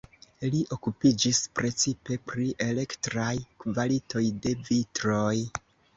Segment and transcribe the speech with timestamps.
[0.53, 3.29] Li okupiĝis precipe pri elektraj
[3.65, 5.35] kvalitoj de vitroj.